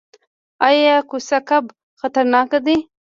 ایا 0.67 0.95
کوسه 1.09 1.39
کب 1.49 1.63
خطرناک 1.99 2.51
دی؟ 2.65 2.75